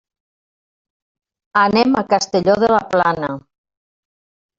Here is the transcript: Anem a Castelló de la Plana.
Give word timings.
Anem 1.63 1.93
a 1.99 2.03
Castelló 2.13 2.55
de 2.65 2.71
la 2.77 2.81
Plana. 2.95 3.29